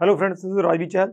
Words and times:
Hello 0.00 0.14
friends 0.16 0.40
this 0.44 0.62
Rajvi 0.64 0.86
Chahal 0.86 1.10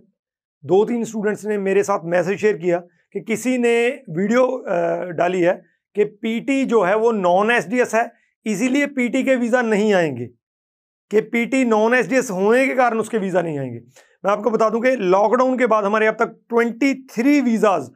दो 0.64 0.84
तीन 0.86 1.04
students 1.04 1.46
ने 1.46 1.58
मेरे 1.58 1.82
साथ 1.84 2.06
मैसेज 2.06 2.40
शेयर 2.40 2.56
किया 2.58 2.78
कि 3.14 3.20
किसी 3.22 3.58
ने 3.58 3.74
वीडियो 4.10 4.46
डाली 5.18 5.42
है 5.42 5.54
कि 5.96 6.04
पीटी 6.04 6.64
जो 6.66 6.82
है 6.84 6.96
वो 6.98 7.12
नॉन 7.12 7.52
एसडीएस 7.52 7.94
है, 7.96 8.12
इसीलिए 8.46 8.86
पीटी 8.88 9.22
के 9.24 9.36
वीज़ा 9.36 9.62
नहीं 9.62 9.94
आएँगे। 9.94 10.26
कि 11.12 11.22
पीटी 11.22 11.64
नॉन 11.66 11.94
एसडीएस 11.94 12.32
होने 12.32 12.66
के 12.68 12.76
कारण 12.76 13.00
उसके 13.00 13.18
वीज़ा 13.18 13.42
नहीं 13.42 13.60
आएँगे। 13.60 13.80
मैं 14.24 14.32
आपको 14.32 14.52
बता 14.52 14.70
दूँ 14.70 14.82
कि 14.82 14.96
लॉकडाउन 14.96 15.58
के 15.58 15.68
बाद 15.68 15.86
हमारे 15.86 16.08
अब 16.08 16.18
तक 16.22 16.36
23 16.54 17.42
वीज़ाज 17.42 17.90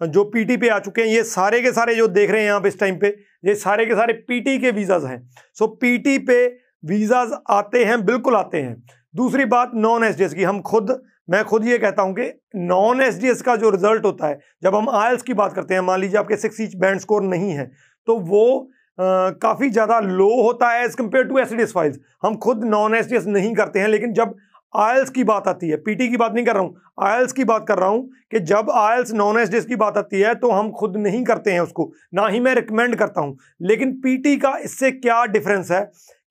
जो 0.00 0.24
पीटी 0.26 0.56
पे 0.56 0.68
आ 0.68 0.78
चुके 0.78 1.02
हैं, 1.02 1.08
ये 1.08 1.22
सारे 1.24 1.60
के 1.60 1.72
सारे 1.72 1.94
जो 1.94 2.06
देख 2.08 2.30
रहे 2.30 2.42
हैं 2.42 2.52
आप 2.52 2.66
इस 2.66 2.78
टाइम 2.80 2.98
पे, 2.98 3.08
ये 3.44 3.54
सारे 3.54 3.86
के 3.86 3.94
सारे 3.94 4.12
पीटी 4.28 4.58
के 4.58 4.70
वीज़ाज 4.72 5.04
हैं। 5.04 5.18
सो 5.58 5.66
पीटी 5.76 6.18
पे 6.20 6.46
वीज़ाज 6.84 7.32
आते 7.50 7.84
हैं, 7.84 8.04
बिल्कुल 8.04 8.36
आते 8.36 8.62
हैं। 8.62 8.76
दूसरी 9.16 9.44
बात 9.46 9.70
नॉन 9.76 10.04
एस 10.04 10.34
की, 10.34 10.42
हम 10.42 10.60
खुद, 10.62 10.90
मैं 11.30 11.44
खुद 11.44 11.66
ये 11.66 11.76
कहता 11.78 12.02
हूँ 12.02 12.14
कि 12.14 12.32
नॉन 12.56 13.00
एस 13.02 13.42
का 13.42 13.54
जो 13.56 13.70
रिज़ल्ट 13.70 14.04
होता 14.04 14.26
है, 14.26 14.38
जब 14.62 14.74
हम 14.74 14.88
आयल्स 14.92 15.22
की 15.22 15.34
बात 15.34 15.52
करते 15.52 15.74
हैं, 15.74 15.80
मान 15.82 16.00
लीजिए 16.00 16.18
आपके 16.18 16.36
सिक्स 16.36 16.60
इंच 16.60 16.74
बैंड 16.76 17.00
स्कोर 17.00 17.22
नहीं 17.24 17.50
है 17.50 17.70
तो 18.08 18.16
वो 18.26 18.70
काफ़ी 18.98 19.68
ज़्यादा 19.70 19.98
लो 20.00 20.28
होता 20.42 20.68
है 20.70 20.84
as 20.84 20.94
compared 20.94 21.24
to 21.24 21.38
SDS 21.38 21.72
files 21.72 21.98
हम 22.22 22.36
खुद 22.38 22.64
नॉन 22.66 22.94
एस 22.94 23.26
नहीं 23.28 23.54
करते 23.54 23.78
हैं, 23.78 23.88
लेकिन 23.88 24.12
जब 24.12 24.34
आयल्स 24.74 25.10
की 25.10 25.24
बात 25.24 25.48
आती 25.48 25.68
है 25.68 25.76
पीटी 25.78 26.08
की 26.08 26.16
बात 26.16 26.32
नहीं 26.34 26.44
कर 26.44 26.54
रहा 26.54 26.62
हूँ 26.62 26.74
आयल्स 27.02 27.32
की 27.32 27.44
बात 27.44 27.64
कर 27.68 27.78
रहा 27.78 27.88
हूँ 27.88 28.08
कि 28.32 28.40
जब 28.42 28.70
आयल्स 28.72 29.12
नॉन 29.14 29.38
एस 29.38 29.64
की 29.66 29.76
बात 29.76 29.96
आती 29.98 30.20
है 30.20 30.34
तो 30.36 30.50
हम 30.50 30.70
खुद 30.72 30.96
नहीं 30.98 31.22
करते 31.24 31.52
हैं 31.52 31.60
उसको, 31.60 31.92
ना 32.14 32.26
ही 32.26 32.40
मैं 32.40 32.54
रिकमेंड 32.54 32.96
करता 32.96 33.20
हूँ। 33.20 33.36
लेकिन 33.62 33.92
पीटी 34.00 34.36
का 34.36 34.56
इससे 34.58 34.90
क्या 34.92 35.24
डिफरेंस 35.26 35.70
है? 35.70 35.80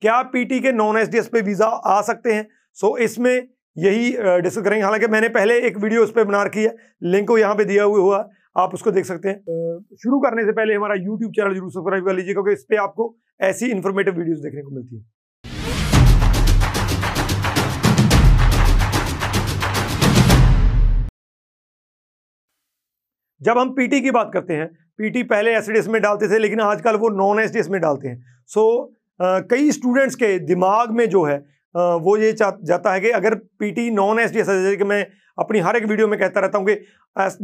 क्या 0.02 0.20
पीटी 0.24 0.60
के 0.60 0.72
नॉन 0.72 0.96
एसडीएस 0.98 1.28
पे 1.28 1.40
वीज़ा 1.42 1.66
आ 1.66 2.00
सकते 2.02 2.32
हैं? 2.32 2.46
सो 2.78 2.96
इसमें 2.98 3.34
यही 3.76 4.10
डिस्कस 4.42 4.62
करेंगे। 4.64 4.82
हालाँकि 4.84 5.06
मैंने 5.08 5.28
पहले 5.30 5.58
एक 5.66 5.76
वीडियो 5.78 6.02
उस 6.02 6.10
पर 6.12 6.24
बना 6.24 6.42
रखी 6.42 6.62
है। 6.62 6.74
लिंक 7.04 7.26
को 7.28 7.38
यहाँ 7.38 7.54
पे 7.54 7.64
दिया 7.64 7.84
हुआ 7.84 8.00
हुआ 8.00 8.18
आप 8.56 8.74
उसको 8.74 8.90
देख 8.90 9.04
सकते 9.04 9.28
हैं। 9.28 9.96
शुरू 9.96 10.18
करने 10.20 10.44
से 10.44 10.52
पहले 10.52 10.74
हमारा 10.74 10.94
यूट्यूब 10.96 11.32
चैनल 11.32 11.54
ज़रूर 11.54 11.70
सब्सक्राइब 11.70 12.06
कर 12.06 12.14
लीजिए 12.14 12.32
क्योंकि 12.32 12.52
इस 12.52 12.64
पर 12.64 12.76
आपको 12.78 13.14
ऐसी 13.40 13.70
इन्फॉर्मेटिव 13.70 14.14
वीडियोस 14.14 14.38
देखने 14.40 14.62
को 14.62 14.70
मिलती 14.70 14.96
है। 14.96 15.04
जब 23.40 23.58
हम 23.58 23.74
पीटी 23.74 24.00
की 24.00 24.10
बात 24.10 24.30
करते 24.32 24.54
हैं 24.54 24.66
पीटी 24.98 25.22
पहले 25.24 25.56
एसडीएस 25.56 25.88
में 25.88 26.00
डालते 26.02 26.28
थे 26.28 26.38
लेकिन 26.38 26.60
आजकल 26.62 26.96
वो 26.98 27.08
नॉन 27.16 27.40
एसडीएस 27.40 27.68
में 27.70 27.80
डालते 27.80 28.08
हैं। 28.08 28.22
सो 28.50 28.62
so, 28.62 29.44
कई 29.50 29.70
स्टूडेंट्स 29.72 30.14
के 30.14 30.38
दिमाग 30.46 30.90
में 30.92 31.08
जो 31.10 31.24
है 31.24 31.44
वो 31.76 32.16
ये 32.16 32.32
जाता 32.32 32.92
है 32.92 33.00
कि 33.00 33.10
अगर 33.10 33.34
PT 33.60 33.90
non 33.90 34.18
S 34.20 34.32
D 34.32 34.38
S 34.38 34.46
जैसे 34.46 34.76
कि 34.76 34.84
मैं 34.84 35.06
अपनी 35.38 35.58
हर 35.58 35.76
एक 35.76 35.84
वीडियो 35.84 36.08
में 36.08 36.18
कहता 36.18 36.40
रहता 36.40 36.58
हूँ 36.58 36.66
कि 36.66 36.74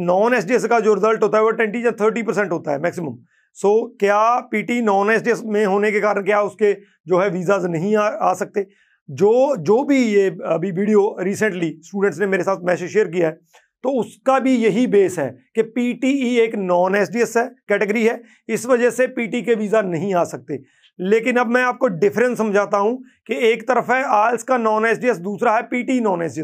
नॉन 0.05 0.35
एस 0.35 0.45
डी 0.45 0.55
एस 0.55 0.65
का 0.65 0.81
जो 0.81 0.95
रिज़ल्ट 0.95 1.23
होता 1.23 1.39
है 1.39 1.45
वो 1.45 1.51
ट्वेंटी 1.51 1.85
या 1.87 1.91
थर्टी 2.01 2.23
परसेंट 2.23 2.53
होता 2.53 2.73
है 2.73 2.81
मैक्सिमम 2.83 3.17
सो 3.57 3.69
so, 3.69 3.99
क्या 4.01 4.39
PT 4.51 4.81
non 4.83 5.11
S 5.11 5.23
D 5.23 5.31
S 5.31 5.43
में 5.45 5.65
होने 5.65 5.91
के 5.93 6.01
कारण 6.01 6.23
क्या 6.25 6.41
उसके 6.43 6.73
जो 7.07 7.19
है 7.21 7.29
वीज़ाज 7.31 7.67
नहीं 7.67 7.97
आ, 7.97 8.03
आ 8.03 8.35
सकते? 8.35 8.67
जो 9.09 9.57
जो 9.57 9.83
भी 9.85 9.99
ये 9.99 10.29
अभी 10.47 10.71
वीडियो 10.71 11.17
रिसेंटली 11.21 11.71
स्टूडेंट्स 11.85 12.19
ने 12.21 12.27
मेरे 12.27 12.43
साथ 12.43 12.65
मैसेज 12.65 12.93
शेयर 12.93 13.09
किया 13.09 13.29
है 13.29 13.39
तो 13.85 13.91
उसका 14.01 14.39
भी 14.39 14.55
यही 14.57 14.87
बेस 14.87 15.19
है 15.19 15.29
कि 15.55 15.63
पीटीई 15.77 16.37
एक 16.41 16.55
नॉन 16.57 16.97
एसडीएस 16.97 17.37
है 17.37 17.45
कैटेगरी 17.69 18.05
है 18.05 18.21
इस 18.49 18.67
वजह 18.67 18.91
से 18.91 19.07
पीटी 19.07 19.43
के 19.43 19.55
वीज़ा 19.55 19.81
नहीं 19.83 20.15
आ 20.15 20.23
सकते। 20.25 20.57
लेकिन 20.99 21.37
अब 21.37 21.47
मैं 21.47 21.63
आपको 21.63 21.89
डिफरेंस 21.89 22.37
समझाता 22.39 22.79
हूँ 22.79 22.97
कि 23.27 23.35
एक 23.49 23.63
तरफ़ 23.69 23.93
है 23.93 24.03
आयल्स 24.15 24.43
का 24.43 24.59
नॉन 24.59 24.87
एस 24.87 24.99
दूसरा 24.99 25.57
है 25.57 25.63
पीटी 25.63 26.01
नॉन 26.01 26.23
एस 26.23 26.39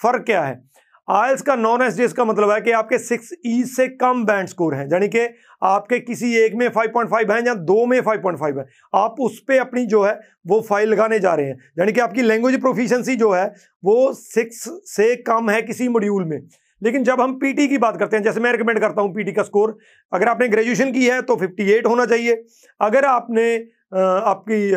फ़र्क 0.00 0.24
क्या 0.26 0.42
है? 0.42 0.60
आयल्स 1.08 1.42
का 1.42 1.54
नॉन 1.56 1.82
एस 1.82 2.12
का 2.12 2.24
मतलब 2.24 2.50
है 2.50 2.60
कि 2.60 2.70
आपके 2.72 2.98
सिक्स 2.98 3.32
ई 3.46 3.62
से 3.66 3.86
कम 3.90 4.24
बैंड 4.24 4.48
स्कोर 4.48 4.74
हैं, 4.74 4.86
यानी 4.92 5.08
कि 5.08 5.26
आपके 5.62 5.98
किसी 6.00 6.34
एक 6.36 6.54
में 6.54 6.68
5.5 6.70 7.30
है 7.30 7.40
या 7.46 7.54
दो 7.54 7.84
में 7.86 8.00
5.5 8.02 8.58
है। 8.58 8.64
आप 8.94 9.16
उस 9.20 9.38
पर 9.48 9.58
अपनी 9.58 9.84
जो 9.86 10.02
है 10.04 10.18
वो 10.46 10.60
फ़ाइल 10.60 10.88
लगाने 10.88 11.18
जा 11.18 11.34
रहे 11.34 11.46
हैं, 11.46 11.58
यानी 11.78 11.92
कि 11.92 12.00
आपकी 12.00 12.22
लैंग्वेज 12.22 12.60
प्रोफिशिएंसी 12.60 13.16
जो 13.16 13.30
है 13.32 13.44
वो 13.82 14.12
सिक्स 14.14 14.64
से 14.86 15.14
कम 15.22 15.50
है 15.50 15.60
किसी 15.62 15.88
मॉड्यूल 15.88 16.24
में। 16.24 16.38
लेकिन 16.82 17.04
जब 17.04 17.20
हम 17.20 17.34
पीटी 17.38 17.68
की 17.68 17.78
बात 17.78 17.96
करते 17.96 18.16
हैं, 18.16 18.22
जैसे 18.24 18.40
मैं 18.40 18.52
रिकमेंड 18.52 18.80
करता 18.80 19.02
हूँ 19.02 19.14
पीटी 19.14 19.32
का 19.32 19.42
स्कोर 19.42 19.76
अगर 20.12 20.28
आपने 20.28 20.48
ग्रेजुएशन 20.48 20.92
की 20.92 21.06
है 21.06 21.20
तो 21.22 21.36
58 21.36 21.86
होना 21.86 22.06
चाहिए। 22.06 22.42
अगर 22.80 23.04
आपने 23.06 23.56
आपकी 23.92 24.70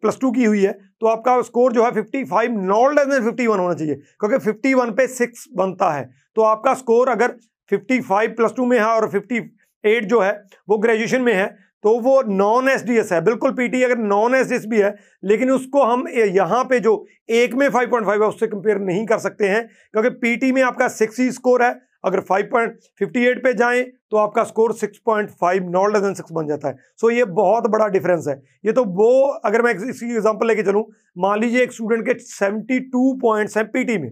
प्लस 0.00 0.18
टू 0.20 0.30
की 0.30 0.44
हुई 0.44 0.62
है 0.62 0.72
तो 0.72 1.06
आपका 1.06 1.40
स्कोर 1.42 1.72
जो 1.72 1.84
है 1.84 1.90
55 1.92 2.48
नॉट 2.62 2.94
लेस 2.94 3.06
देन 3.06 3.22
51 3.22 3.58
होना 3.58 3.74
चाहिए, 3.74 3.94
क्योंकि 3.94 4.36
51 4.42 4.90
पे 4.96 5.06
सिक्स 5.08 5.46
बनता 5.56 5.90
है। 5.92 6.08
तो 6.36 6.42
आपका 6.44 6.74
स्कोर 6.74 7.08
अगर 7.08 7.34
55 7.70 8.36
प्लस 8.36 8.52
टू 8.56 8.66
में 8.66 8.78
है 8.78 8.84
और 8.86 9.08
58 9.10 10.04
जो 10.04 10.20
है, 10.20 10.32
वो 10.68 10.78
ग्रेजुएशन 10.78 11.22
में 11.22 11.34
है 11.34 11.46
तो 11.84 11.98
वो 12.00 12.20
नॉन 12.28 12.68
एस 12.68 12.82
डी 12.84 12.96
एस 12.98 13.12
है। 13.12 13.20
बिल्कुल 13.24 13.52
पीटी 13.52 13.82
अगर 13.82 13.98
नॉन 13.98 14.34
एसडीएस 14.34 14.64
भी 14.66 14.80
है, 14.80 14.94
लेकिन 15.24 15.50
उसको 15.50 15.82
हम 15.84 16.06
यहाँ 16.08 16.62
पे 16.64 16.80
जो 16.80 16.92
एक 17.30 17.54
में 17.54 17.68
5.5 17.68 18.10
है, 18.12 18.28
उससे 18.28 18.46
कंपेयर 18.46 18.78
नहीं 18.80 19.04
कर 19.06 19.18
सकते 19.18 19.48
हैं, 19.48 19.66
क्योंकि 19.92 20.10
पीटी 20.10 20.50
में 20.52 20.62
आपका 20.62 20.88
सिक्स 20.90 21.20
ही 21.20 21.30
स्कोर 21.32 21.62
है 21.62 21.72
अगर 22.04 22.20
5.58 22.20 23.42
पे 23.42 23.52
जाएँ 23.54 23.82
तो 24.10 24.16
आपका 24.16 24.44
score 24.44 24.72
6.5 24.72 25.70
not 25.70 25.92
less 25.92 26.02
than 26.02 26.14
six 26.14 26.32
बन 26.32 26.46
जाता 26.46 26.68
है। 26.68 26.76
सो 26.96 27.06
so 27.06 27.12
ये 27.14 27.24
बहुत 27.24 27.66
बड़ा 27.66 27.88
डिफरेंस 27.88 28.28
है। 28.28 28.42
ये 28.64 28.72
तो 28.72 28.84
वो 28.84 29.10
अगर 29.44 29.62
मैं 29.62 29.74
इसकी 29.74 30.14
एग्जांपल 30.14 30.46
लेके 30.46 30.62
चलूँ 30.62 30.84
मान 31.18 31.40
लीजिए 31.40 31.62
एक 31.62 31.72
स्टूडेंट 31.72 32.06
के 32.06 32.14
72 32.14 33.20
पॉइंट्स 33.22 33.56
हैं 33.56 33.66
पीटी 33.70 33.98
में। 33.98 34.10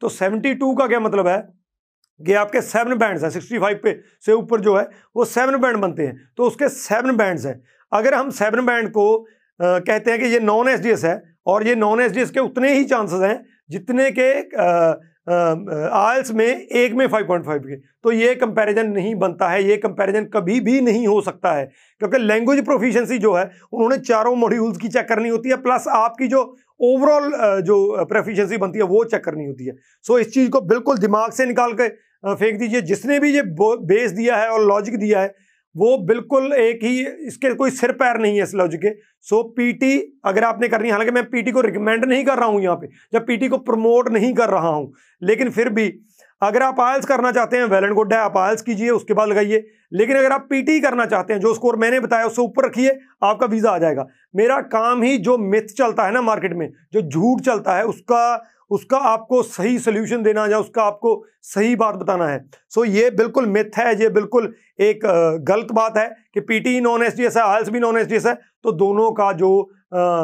तो 0.00 0.08
72 0.08 0.78
का 0.78 0.86
क्या 0.86 1.00
मतलब 1.00 1.26
है? 1.26 1.62
कि 2.20 2.32
आपके 2.32 2.60
सेवन 2.60 2.94
बैंड्स 2.94 3.22
हैं 3.22 3.30
65 3.30 3.74
पे 3.82 4.00
से 4.26 4.32
ऊपर 4.32 4.60
जो 4.60 4.76
है 4.76 4.88
वो 5.16 5.24
सेवन 5.24 5.56
बैंड 5.56 5.76
बनते 5.76 6.02
हैं। 6.02 6.32
तो 6.36 6.44
उसके 6.44 6.68
सेवन 6.68 7.16
बैंड्स 7.16 7.46
हैं। 7.46 7.60
अगर 7.92 8.14
हम 8.14 8.30
सेवन 8.30 8.66
बैंड 8.66 8.90
को 8.90 9.06
आ, 9.60 9.78
कहते 9.78 10.10
हैं 10.10 10.20
कि 10.20 10.26
ये 10.26 10.40
नॉन 10.40 10.68
एसडीएस 10.68 11.04
है 11.04 11.22
और 11.46 11.66
ये 11.66 11.74
नॉन 11.74 12.00
एसडीएस 12.00 12.30
के 12.30 12.40
उतने 12.40 12.72
ही 12.74 12.84
चांसेस 12.84 13.20
हैं 13.20 13.44
जितने 13.70 14.10
के 14.10 14.28
आ, 14.56 14.92
आयल्स 15.26 16.30
में 16.32 16.46
एक 16.46 16.94
में 16.94 17.06
5.5 17.08 17.66
के। 17.66 17.76
तो 17.76 18.12
ये 18.12 18.34
कंपैरिजन 18.34 18.88
नहीं 18.88 19.14
बनता 19.14 19.48
है, 19.48 19.62
ये 19.64 19.76
कंपैरिजन 19.76 20.24
कभी 20.34 20.58
भी 20.60 20.80
नहीं 20.80 21.06
हो 21.06 21.20
सकता 21.20 21.52
है, 21.52 21.64
क्योंकि 22.00 22.18
लैंग्वेज 22.18 22.64
प्रोफिशिएंसी 22.64 23.18
जो 23.18 23.34
है, 23.34 23.44
उन्होंने 23.72 23.96
चारों 23.98 24.34
मॉड्यूल्स 24.36 24.78
की 24.78 24.88
चेक 24.88 25.08
करनी 25.08 25.28
होती 25.28 25.48
है 25.48 25.56
प्लस 25.58 25.86
आपकी 25.90 26.28
जो 26.28 26.42
ओवरऑल 26.80 27.60
जो 27.62 28.04
प्रोफिशिएंसी 28.06 28.56
बनती 28.56 28.78
है, 28.78 28.84
वो 28.84 29.04
चेक 29.04 29.24
करनी 29.24 29.46
होती 29.46 29.66
है। 29.66 29.76
सो 30.04 30.18
इस 30.18 30.32
चीज़ 30.34 30.50
को 30.50 30.60
बिल्कुल 30.62 30.98
दिमाग 30.98 31.32
से 31.32 31.46
निकाल 31.46 31.72
के 31.72 31.88
फेंक 32.24 32.58
दीजिए। 32.58 32.80
जिसने 32.82 33.18
भी 33.20 33.30
ये 33.30 33.42
बेस 33.46 34.10
दिया 34.12 34.36
है 34.36 34.48
और 34.48 34.66
लॉजिक 34.66 34.96
दिया 34.98 35.20
है 35.20 35.34
वो 35.74 35.96
बिल्कुल 35.98 36.52
एक 36.52 36.84
ही, 36.84 37.00
इसके 37.26 37.52
कोई 37.54 37.70
सिर 37.70 37.92
पैर 37.92 38.18
नहीं 38.18 38.36
है 38.36 38.42
इस 38.42 38.54
लॉजिक 38.54 38.80
के। 38.80 38.90
सो 39.26 39.42
पीटी 39.56 40.20
अगर 40.24 40.44
आपने 40.44 40.68
करनी 40.68 40.88
है 40.88 40.92
हालाँकि 40.92 41.12
मैं 41.12 41.24
पीटी 41.30 41.50
को 41.50 41.60
रिकमेंड 41.60 42.04
नहीं 42.04 42.24
कर 42.24 42.38
रहा 42.38 42.48
हूँ 42.48 42.62
यहाँ 42.62 42.76
पे, 42.76 42.88
जब 43.12 43.26
पीटी 43.26 43.48
को 43.48 43.58
प्रमोट 43.58 44.08
नहीं 44.08 44.32
कर 44.34 44.48
रहा 44.48 44.68
हूँ, 44.68 44.92
लेकिन 45.22 45.50
फिर 45.50 45.68
भी, 45.68 45.92
अगर 46.42 46.62
आप 46.62 46.80
आयल्स 46.80 47.06
करना 47.06 47.30
चाहते 47.32 47.56
हैं 47.56 47.64
वेल 47.64 47.84
एंड 47.84 47.94
गुड 47.94 48.12
है, 48.12 48.18
आप 48.18 48.36
आयल्स 48.36 48.62
कीजिए, 48.62 48.88
उसके 48.90 49.14
बाद 49.14 49.28
लगाइए, 49.28 49.64
लेकिन 49.92 50.16
अगर 50.16 50.32
आप 50.32 50.46
पीटी 50.50 50.78
करना 50.80 51.06
चाहते 51.06 51.32
हैं, 51.32 51.40
जो 51.40 51.52
स्कोर 51.54 51.76
मैंने 51.76 52.00
बताया, 52.00 52.26
उससे 52.26 52.42
ऊपर 52.42 52.66
रखिए, 52.66 52.98
आपका 53.22 53.46
वीज़ा 53.46 53.70
आ 53.70 53.78
जाएगा। 53.78 54.06
मेरा 54.36 54.60
काम 54.60 55.02
ही 55.02 55.16
जो 55.18 55.36
मिथ 55.38 55.74
चलता 55.78 56.06
है 56.06 56.12
ना 56.12 56.22
मार्केट 56.22 56.52
में, 56.52 56.68
जो 56.92 57.02
झूठ 57.02 57.40
चलता 57.40 57.76
है, 57.76 57.84
उसका 57.84 58.48
उसका 58.72 58.98
आपको 59.06 59.42
सही 59.44 59.78
सोल्यूशन 59.80 60.22
देना 60.22 60.46
या 60.46 60.58
उसका 60.58 60.82
आपको 60.82 61.14
सही 61.44 61.74
बात 61.76 61.94
बताना 61.96 62.26
है। 62.28 62.38
सो 62.70 62.80
so, 62.80 62.86
ये 62.88 63.10
बिल्कुल 63.12 63.46
मिथ 63.48 63.78
है 63.78 63.94
ये 64.00 64.08
बिल्कुल 64.10 64.52
एक 64.80 65.00
गलत 65.44 65.72
बात 65.72 65.96
है 65.98 66.08
कि 66.34 66.40
पीटी 66.42 66.80
नॉन 66.80 67.02
एस 67.02 67.18
है 67.18 67.42
आयल्स 67.42 67.68
भी 67.68 67.80
नॉन 67.80 67.98
एस 67.98 68.26
है 68.26 68.34
तो 68.34 68.72
दोनों 68.74 69.10
का 69.12 69.32
जो 69.34 69.50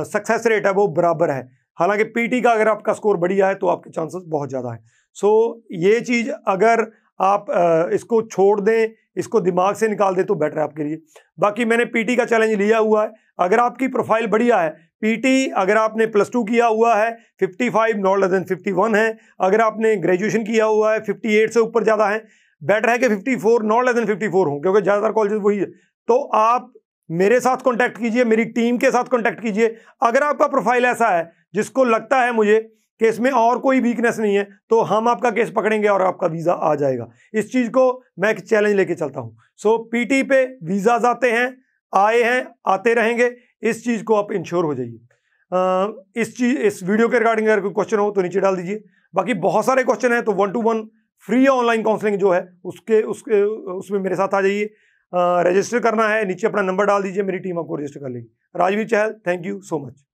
सक्सेस 0.06 0.46
रेट 0.46 0.66
है 0.66 0.72
वो 0.72 0.86
बराबर 0.90 1.30
है। 1.30 1.48
हालाँकि 1.78 2.04
पीटी 2.06 2.40
का 2.40 2.50
अगर 2.50 2.68
आपका 2.68 2.92
स्कोर 2.92 3.16
बढ़िया 3.18 3.48
है 3.48 3.54
तो 3.54 3.66
आपके 3.68 3.90
चांसेस 3.90 4.22
बहुत 4.28 4.48
ज़्यादा 4.48 4.72
है। 4.72 4.80
सो 5.16 5.28
so, 5.48 5.82
ये 5.82 6.00
चीज़ 6.02 6.30
अगर 6.30 6.86
आप 7.20 7.50
आ, 7.50 7.94
इसको 7.94 8.20
छोड़ 8.24 8.60
दें 8.60 8.88
इसको 9.16 9.40
दिमाग 9.40 9.74
से 9.74 9.88
निकाल 9.88 10.14
दें 10.14 10.24
तो 10.26 10.34
बेटर 10.36 10.58
है 10.58 10.64
आपके 10.64 10.84
लिए। 10.84 10.98
बाकी 11.38 11.64
मैंने 11.64 11.84
पीटी 11.86 12.16
का 12.16 12.24
चैलेंज 12.24 12.52
लिया 12.52 12.78
हुआ 12.78 13.02
है। 13.02 13.10
अगर 13.40 13.60
आपकी 13.60 13.88
प्रोफ़ाइल 13.88 14.26
बढ़िया 14.28 14.58
है 14.58 14.76
पीटी 15.02 15.48
अगर 15.56 15.76
आपने 15.76 16.06
प्लस 16.08 16.30
टू 16.32 16.42
किया 16.44 16.66
हुआ 16.68 16.94
है 16.96 17.10
55 17.42 17.94
नॉट 17.98 18.20
लेस 18.20 18.30
देन 18.30 18.44
51 18.46 18.94
है। 18.96 19.16
अगर 19.40 19.60
आपने 19.60 19.94
ग्रेजुएशन 19.98 20.44
किया 20.44 20.64
हुआ 20.66 20.92
है 20.92 21.00
58 21.02 21.50
से 21.50 21.60
ऊपर 21.60 21.84
ज़्यादा 21.84 22.08
है 22.08 22.18
बेटर 22.62 22.90
है 22.90 22.98
कि 22.98 23.08
54 23.08 23.62
नॉट 23.64 23.84
लेस 23.86 23.94
देन 23.94 24.06
54 24.06 24.46
हो, 24.46 24.58
क्योंकि 24.60 24.80
ज़्यादातर 24.82 25.12
कॉलेजेस 25.12 25.40
वही 25.42 25.58
है। 25.58 25.66
तो 26.08 26.20
आप 26.36 26.72
मेरे 27.10 27.38
साथ 27.40 27.56
कॉन्टैक्ट 27.58 27.98
कीजिए, 27.98 28.24
मेरी 28.26 28.44
टीम 28.46 28.78
के 28.78 28.90
साथ 28.90 29.04
कॉन्टैक्ट 29.06 29.40
कीजिए। 29.40 29.76
अगर 30.02 30.22
आपका 30.24 30.46
प्रोफ़ाइल 30.48 30.84
ऐसा 30.86 31.08
है, 31.08 31.30
जिसको 31.54 31.84
लगता 31.86 32.20
है 32.22 32.32
मुझे 32.32 32.58
कि 33.00 33.06
इसमें 33.08 33.30
और 33.32 33.58
कोई 33.58 33.80
वीकनेस 33.80 34.18
नहीं 34.18 34.34
है 34.36 34.42
तो 34.70 34.80
हम 34.82 35.08
आपका 35.08 35.30
केस 35.30 35.50
पकड़ेंगे 35.56 35.88
और 35.88 36.02
आपका 36.02 36.26
वीज़ा 36.26 36.52
आ 36.52 36.74
जाएगा। 36.74 37.06
इस 37.34 37.52
चीज़ 37.52 37.70
को 37.70 37.84
मैं 38.18 38.30
एक 38.30 38.40
चैलेंज 38.40 38.74
लेके 38.76 38.94
चलता 38.94 39.20
हूँ। 39.20 39.36
सो 39.56 39.76
पीटी 39.92 40.22
पे 40.22 40.44
वीज़ाज 40.64 41.04
आते 41.06 41.30
हैं, 41.30 41.46
आए 41.92 42.22
हैं, 42.22 42.46
आते 42.66 42.94
रहेंगे। 42.94 43.28
इस 43.62 43.84
चीज़ 43.84 44.02
को 44.04 44.14
आप 44.14 44.32
इंश्योर 44.32 44.64
हो 44.64 44.74
जाइए। 44.74 46.20
इस 46.20 46.36
चीज़, 46.36 46.58
इस 46.58 46.82
वीडियो 46.82 47.08
के 47.08 47.18
रिगार्डिंग 47.18 47.48
अगर 47.48 47.60
कोई 47.60 47.70
क्वेश्चन 47.70 47.98
हो 47.98 48.10
तो 48.10 48.22
नीचे 48.22 48.40
डाल 48.40 48.56
दीजिए। 48.56 48.82
बाकी 49.14 49.34
बहुत 49.40 49.64
सारे 49.64 49.84
क्वेश्चन 49.84 50.12
हैं 50.12 50.22
तो 50.24 50.32
one 50.34 50.52
to 50.52 50.62
one 50.62 50.82
free 51.24 51.46
online 51.48 51.82
counselling 51.82 52.16
जो 52.16 52.30
है, 52.30 52.46
उसके 52.64 53.00
उसके, 53.04 53.42
उसमें 53.74 53.98
मेरे 54.00 54.16
साथ 54.16 54.34
आ 54.34 54.40
जाइए। 54.40 54.70
रजिस्टर 55.12 55.78
करना 55.80 56.08
है, 56.08 56.24
नीचे 56.28 56.46
अपना 56.46 56.62
नंबर 56.62 56.86
डाल 56.86 57.02
दीजिए, 57.02 57.22
मेरी 57.22 57.38
टीम 57.38 57.58
आपको 57.58 57.76
रजिस्टर 57.76 58.00
कर 58.00 58.08
लेगी। 58.08 58.26
Rajveer 58.56 58.88
Chahal 58.88 59.14
thank 59.26 59.46
you 59.46 59.60
so 59.62 59.86
much 59.86 60.04